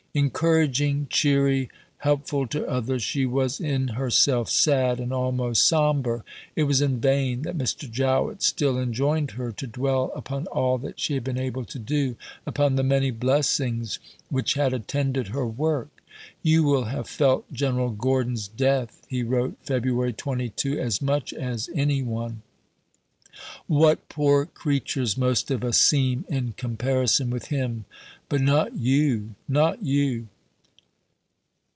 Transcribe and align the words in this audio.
Encouraging, 0.13 1.07
cheery, 1.09 1.69
helpful 1.99 2.45
to 2.45 2.67
others, 2.67 3.01
she 3.01 3.25
was 3.25 3.61
in 3.61 3.87
herself 3.87 4.49
sad 4.49 4.99
and 4.99 5.13
almost 5.13 5.65
sombre. 5.65 6.25
It 6.53 6.63
was 6.63 6.81
in 6.81 6.99
vain 6.99 7.43
that 7.43 7.57
Mr. 7.57 7.89
Jowett 7.89 8.43
still 8.43 8.77
enjoined 8.77 9.31
her 9.39 9.53
to 9.53 9.65
dwell 9.65 10.11
upon 10.13 10.47
all 10.47 10.77
that 10.79 10.99
she 10.99 11.13
had 11.13 11.23
been 11.23 11.39
able 11.39 11.63
to 11.63 11.79
do, 11.79 12.17
upon 12.45 12.75
the 12.75 12.83
many 12.83 13.09
blessings 13.09 13.99
which 14.29 14.55
had 14.55 14.73
attended 14.73 15.29
her 15.29 15.47
work. 15.47 16.03
"You 16.43 16.63
will 16.65 16.83
have 16.91 17.07
felt 17.07 17.49
General 17.53 17.91
Gordon's 17.91 18.49
death," 18.49 19.01
he 19.07 19.23
wrote 19.23 19.63
(Feb. 19.65 20.17
22), 20.17 20.77
"as 20.77 21.01
much 21.01 21.31
as 21.31 21.69
any 21.73 22.01
one. 22.01 22.41
What 23.65 24.09
poor 24.09 24.45
creatures 24.45 25.15
most 25.17 25.49
of 25.51 25.63
us 25.63 25.77
seem 25.77 26.25
in 26.27 26.51
comparison 26.57 27.29
with 27.29 27.45
him! 27.47 27.85
But 28.27 28.41
not 28.41 28.75
you, 28.75 29.35
not 29.47 29.83
you!" 29.83 30.27